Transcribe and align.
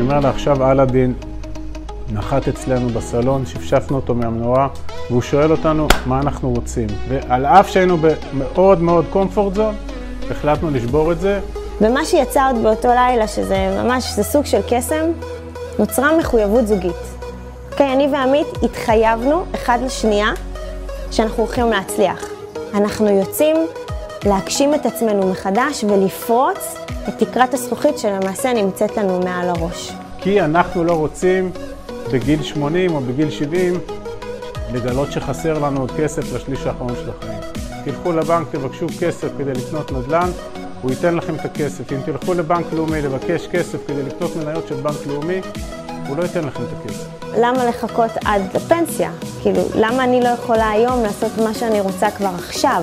אומר 0.00 0.20
לה, 0.20 0.30
עכשיו 0.30 0.70
אלאדין 0.70 1.14
נחת 2.12 2.48
אצלנו 2.48 2.88
בסלון, 2.88 3.46
שפשפנו 3.46 3.96
אותו 3.96 4.14
מהמנורה, 4.14 4.68
והוא 5.10 5.22
שואל 5.22 5.50
אותנו 5.50 5.88
מה 6.06 6.20
אנחנו 6.20 6.50
רוצים. 6.50 6.86
ועל 7.08 7.46
אף 7.46 7.68
שהיינו 7.68 7.96
במאוד 7.96 8.82
מאוד 8.82 9.04
קומפורט 9.10 9.54
זון, 9.54 9.74
החלטנו 10.30 10.70
לשבור 10.70 11.12
את 11.12 11.20
זה. 11.20 11.40
ומה 11.80 12.04
שיצרת 12.04 12.56
באותו 12.62 12.88
לילה, 12.88 13.28
שזה 13.28 13.82
ממש, 13.82 14.12
זה 14.12 14.22
סוג 14.22 14.44
של 14.44 14.60
קסם, 14.68 15.04
נוצרה 15.78 16.18
מחויבות 16.18 16.66
זוגית. 16.66 16.96
אוקיי, 17.72 17.92
אני 17.92 18.08
ועמית 18.12 18.46
התחייבנו 18.62 19.44
אחד 19.54 19.78
לשנייה 19.84 20.30
שאנחנו 21.10 21.42
הולכים 21.42 21.70
להצליח. 21.70 22.28
אנחנו 22.74 23.08
יוצאים 23.08 23.56
להגשים 24.24 24.74
את 24.74 24.86
עצמנו 24.86 25.30
מחדש 25.30 25.84
ולפרוץ 25.84 26.74
את 27.08 27.18
תקרת 27.18 27.54
הזכוכית 27.54 27.98
שלמעשה 27.98 28.52
נמצאת 28.52 28.96
לנו 28.96 29.20
מעל 29.20 29.48
הראש. 29.48 29.92
כי 30.20 30.40
אנחנו 30.40 30.84
לא 30.84 30.92
רוצים 30.92 31.50
בגיל 32.12 32.42
80 32.42 32.94
או 32.94 33.00
בגיל 33.00 33.30
70 33.30 33.80
לגלות 34.72 35.12
שחסר 35.12 35.58
לנו 35.58 35.80
עוד 35.80 35.92
כסף 35.98 36.34
לשליש 36.34 36.66
האחרון 36.66 36.94
של 36.94 37.10
החיים. 37.10 37.38
תלכו 37.84 38.12
לבנק, 38.12 38.46
תבקשו 38.50 38.86
כסף 39.00 39.28
כדי 39.38 39.52
לקנות 39.52 39.92
נדל"ן, 39.92 40.30
הוא 40.82 40.90
ייתן 40.90 41.14
לכם 41.14 41.34
את 41.34 41.44
הכסף. 41.44 41.92
אם 41.92 41.98
תלכו 42.04 42.34
לבנק 42.34 42.72
לאומי 42.72 43.02
לבקש 43.02 43.46
כסף 43.46 43.78
כדי 43.86 44.02
לקנות 44.02 44.36
מניות 44.36 44.68
של 44.68 44.74
בנק 44.74 45.06
לאומי, 45.06 45.40
הוא 46.08 46.16
לא 46.16 46.22
ייתן 46.22 46.44
לכם 46.44 46.62
את 46.62 46.68
הכסף. 46.80 47.06
למה 47.38 47.64
לחכות 47.64 48.10
עד 48.24 48.42
לפנסיה? 48.54 49.10
כאילו, 49.42 49.62
למה 49.74 50.04
אני 50.04 50.20
לא 50.20 50.28
יכולה 50.28 50.70
היום 50.70 51.02
לעשות 51.02 51.32
מה 51.44 51.54
שאני 51.54 51.80
רוצה 51.80 52.10
כבר 52.10 52.30
עכשיו? 52.38 52.82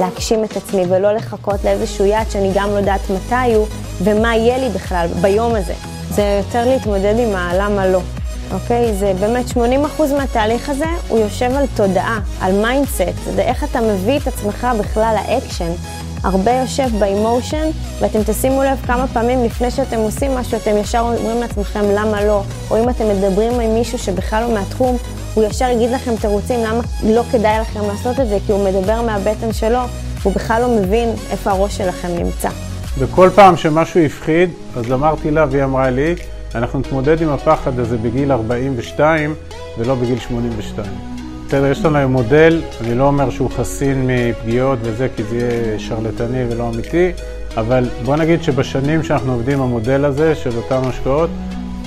להגשים 0.00 0.44
את 0.44 0.56
עצמי 0.56 0.82
ולא 0.88 1.12
לחכות 1.12 1.64
לאיזשהו 1.64 2.04
יעד 2.04 2.30
שאני 2.30 2.50
גם 2.54 2.70
לא 2.70 2.76
יודעת 2.76 3.00
מתי 3.10 3.54
הוא 3.54 3.66
ומה 4.02 4.36
יהיה 4.36 4.58
לי 4.58 4.68
בכלל 4.68 5.06
ביום 5.20 5.54
הזה. 5.54 5.74
זה 6.10 6.42
יותר 6.46 6.68
להתמודד 6.68 7.14
עם 7.18 7.36
הלמה 7.36 7.86
לא. 7.86 8.00
אוקיי? 8.52 8.94
זה 8.94 9.12
באמת 9.20 9.44
80% 9.48 9.58
מהתהליך 10.16 10.68
הזה, 10.68 10.86
הוא 11.08 11.18
יושב 11.18 11.50
על 11.56 11.64
תודעה, 11.76 12.20
על 12.40 12.52
mindset, 12.52 13.14
זה 13.34 13.42
איך 13.42 13.64
אתה 13.64 13.80
מביא 13.80 14.18
את 14.18 14.26
עצמך 14.26 14.68
בכלל 14.78 15.14
לאקשן. 15.16 15.70
הרבה 16.24 16.52
יושב 16.52 16.88
ב 16.98 17.06
emotion, 17.06 17.70
ואתם 18.00 18.18
תשימו 18.26 18.62
לב 18.62 18.78
כמה 18.86 19.06
פעמים 19.06 19.44
לפני 19.44 19.70
שאתם 19.70 19.98
עושים 19.98 20.34
משהו, 20.34 20.58
אתם 20.58 20.76
ישר 20.76 21.00
אומרים 21.00 21.40
לעצמכם 21.40 21.84
למה 21.94 22.24
לא, 22.24 22.42
או 22.70 22.84
אם 22.84 22.88
אתם 22.88 23.08
מדברים 23.08 23.60
עם 23.60 23.74
מישהו 23.74 23.98
שבכלל 23.98 24.42
לא 24.42 24.54
מהתחום, 24.54 24.96
הוא 25.34 25.44
ישר 25.44 25.68
יגיד 25.68 25.90
לכם 25.90 26.16
תירוצים 26.16 26.60
למה 26.64 26.80
לא 27.04 27.22
כדאי 27.32 27.60
לכם 27.60 27.80
לעשות 27.86 28.20
את 28.20 28.28
זה, 28.28 28.38
כי 28.46 28.52
הוא 28.52 28.64
מדבר 28.64 29.02
מהבטן 29.02 29.52
שלו, 29.52 29.78
הוא 30.22 30.32
בכלל 30.32 30.62
לא 30.62 30.68
מבין 30.68 31.08
איפה 31.30 31.50
הראש 31.50 31.76
שלכם 31.76 32.08
נמצא. 32.08 32.48
וכל 32.98 33.30
פעם 33.34 33.56
שמשהו 33.56 34.00
הפחיד, 34.00 34.50
אז 34.76 34.92
אמרתי 34.92 35.30
לה 35.30 35.46
והיא 35.50 35.64
אמרה 35.64 35.90
לי, 35.90 36.14
אנחנו 36.54 36.78
נתמודד 36.78 37.22
עם 37.22 37.28
הפחד 37.28 37.78
הזה 37.78 37.96
בגיל 37.96 38.32
42 38.32 39.34
ולא 39.78 39.94
בגיל 39.94 40.18
82. 40.18 40.88
בסדר, 41.46 41.66
יש 41.66 41.84
לנו 41.84 41.98
היום 41.98 42.12
מודל, 42.12 42.62
אני 42.80 42.94
לא 42.94 43.04
אומר 43.04 43.30
שהוא 43.30 43.50
חסין 43.50 44.06
מפגיעות 44.06 44.78
וזה, 44.82 45.08
כי 45.16 45.22
זה 45.24 45.36
יהיה 45.36 45.78
שרלטני 45.78 46.44
ולא 46.50 46.68
אמיתי, 46.68 47.12
אבל 47.56 47.88
בוא 48.04 48.16
נגיד 48.16 48.42
שבשנים 48.42 49.02
שאנחנו 49.02 49.32
עובדים 49.32 49.58
עם 49.58 49.64
המודל 49.64 50.04
הזה 50.04 50.34
של 50.34 50.56
אותן 50.56 50.88
השקעות, 50.88 51.30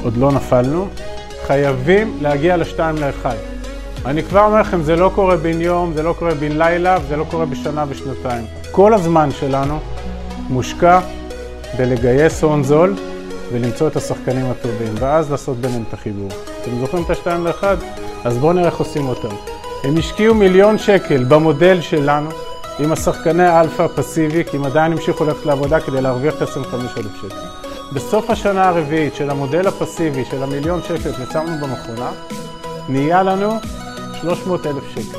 עוד 0.03 0.17
לא 0.17 0.31
נפלנו. 0.31 0.87
חייבים 1.47 2.17
להגיע 2.21 2.57
לשתיים 2.57 2.95
לאחד. 2.97 3.35
אני 4.05 4.23
כבר 4.23 4.45
אומר 4.45 4.61
לכם, 4.61 4.83
זה 4.83 4.95
לא 4.95 5.11
קורה 5.15 5.37
בן 5.37 5.61
יום, 5.61 5.93
זה 5.93 6.03
לא 6.03 6.15
קורה 6.19 6.33
בן 6.33 6.51
לילה, 6.51 6.97
וזה 7.03 7.15
לא 7.15 7.25
קורה 7.31 7.45
בשנה 7.45 7.85
ושנתיים. 7.89 8.45
כל 8.71 8.93
הזמן 8.93 9.31
שלנו 9.31 9.79
מושקע 10.49 10.99
בלגייס 11.77 12.43
הון 12.43 12.63
זול 12.63 12.95
ולמצוא 13.51 13.87
את 13.87 13.95
השחקנים 13.95 14.45
הטובים, 14.45 14.93
ואז 14.95 15.31
לעשות 15.31 15.57
ביניהם 15.57 15.83
את 15.89 15.93
החיבור. 15.93 16.29
אתם 16.61 16.71
זוכרים 16.79 17.03
את 17.03 17.09
השתיים 17.09 17.45
לאחד? 17.45 17.77
אז 18.23 18.37
בואו 18.37 18.53
נראה 18.53 18.65
איך 18.65 18.77
עושים 18.77 19.07
אותם. 19.07 19.35
הם 19.83 19.97
השקיעו 19.97 20.35
מיליון 20.35 20.77
שקל 20.77 21.23
במודל 21.23 21.81
שלנו 21.81 22.29
עם 22.79 22.91
השחקני 22.91 23.47
הפסיבי, 23.79 24.43
כי 24.43 24.57
הם 24.57 24.63
עדיין 24.63 24.91
המשיכו 24.91 25.25
ללכת 25.25 25.45
לעבודה 25.45 25.79
כדי 25.79 26.01
להרוויח 26.01 26.33
את 26.37 26.41
25,000 26.41 27.11
שקל. 27.21 27.62
בסוף 27.91 28.29
השנה 28.29 28.69
הרביעית 28.69 29.15
של 29.15 29.29
המודל 29.29 29.67
הפסיבי 29.67 30.25
של 30.25 30.43
המיליון 30.43 30.81
שקל 30.83 31.11
ששמנו 31.13 31.67
במכונה, 31.67 32.11
נהיה 32.89 33.23
לנו 33.23 33.59
300,000 34.21 34.83
שקל. 34.89 35.17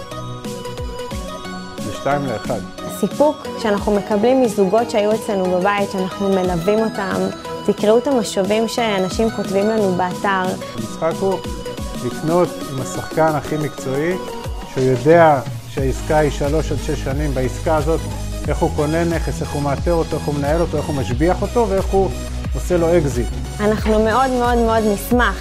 זה 1.84 1.92
שתיים 1.92 2.26
לאחד. 2.26 2.60
הסיפוק 2.78 3.46
שאנחנו 3.62 3.94
מקבלים 3.94 4.42
מזוגות 4.42 4.90
שהיו 4.90 5.14
אצלנו 5.14 5.44
בבית, 5.44 5.90
שאנחנו 5.90 6.28
מלווים 6.28 6.78
אותם, 6.78 7.20
תקראו 7.66 7.98
את 7.98 8.06
המשובים 8.06 8.68
שאנשים 8.68 9.30
כותבים 9.30 9.68
לנו 9.68 9.94
באתר. 9.94 10.54
המשחק 10.76 11.12
הוא 11.20 11.38
לקנות 12.06 12.48
עם 12.72 12.80
השחקן 12.80 13.34
הכי 13.34 13.56
מקצועי, 13.56 14.14
שהוא 14.72 14.84
יודע 14.84 15.40
שהעסקה 15.68 16.18
היא 16.18 16.30
שלוש 16.30 16.72
עד 16.72 16.78
שש 16.78 17.04
שנים, 17.04 17.34
בעסקה 17.34 17.76
הזאת 17.76 18.00
איך 18.48 18.58
הוא 18.58 18.70
קונה 18.76 19.04
נכס, 19.04 19.42
איך 19.42 19.50
הוא 19.50 19.62
מאתר 19.62 19.92
אותו, 19.92 20.16
איך 20.16 20.24
הוא 20.24 20.34
מנהל 20.34 20.60
אותו, 20.60 20.76
איך 20.76 20.86
הוא 20.86 20.96
משביח 20.96 21.42
אותו 21.42 21.66
ואיך 21.68 21.86
הוא 21.86 22.10
עושה 22.54 22.76
לו 22.76 22.98
אקזיט. 22.98 23.26
אנחנו 23.60 24.04
מאוד 24.04 24.30
מאוד 24.30 24.58
מאוד 24.58 24.82
נשמח 24.92 25.36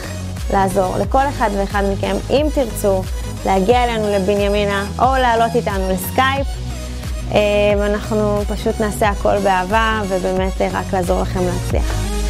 לעזור 0.53 0.96
לכל 0.97 1.28
אחד 1.29 1.50
ואחד 1.57 1.84
מכם, 1.94 2.16
אם 2.29 2.47
תרצו, 2.56 3.03
להגיע 3.46 3.84
אלינו 3.84 4.07
לבנימינה 4.09 4.85
או 5.00 5.06
לעלות 5.06 5.56
איתנו 5.56 5.90
לסקייפ. 5.90 6.47
ואנחנו 7.79 8.41
פשוט 8.47 8.81
נעשה 8.81 9.09
הכל 9.09 9.40
באהבה 9.44 10.01
ובאמת 10.07 10.62
רק 10.72 10.94
לעזור 10.94 11.22
לכם 11.22 11.40
להצליח. 11.40 12.22